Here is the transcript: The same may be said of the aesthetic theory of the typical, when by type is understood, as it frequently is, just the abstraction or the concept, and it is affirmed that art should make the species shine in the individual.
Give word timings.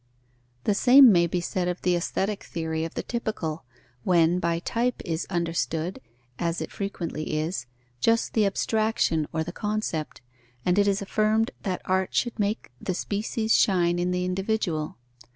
The 0.63 0.73
same 0.73 1.11
may 1.11 1.27
be 1.27 1.39
said 1.41 1.67
of 1.67 1.83
the 1.83 1.95
aesthetic 1.95 2.43
theory 2.43 2.83
of 2.85 2.95
the 2.95 3.03
typical, 3.03 3.65
when 4.03 4.39
by 4.39 4.57
type 4.57 4.99
is 5.05 5.27
understood, 5.29 6.01
as 6.39 6.59
it 6.59 6.71
frequently 6.71 7.37
is, 7.37 7.67
just 7.99 8.33
the 8.33 8.47
abstraction 8.47 9.27
or 9.31 9.43
the 9.43 9.51
concept, 9.51 10.21
and 10.65 10.79
it 10.79 10.87
is 10.87 11.03
affirmed 11.03 11.51
that 11.61 11.83
art 11.85 12.15
should 12.15 12.39
make 12.39 12.71
the 12.81 12.95
species 12.95 13.55
shine 13.55 13.99
in 13.99 14.09
the 14.09 14.25
individual. 14.25 14.97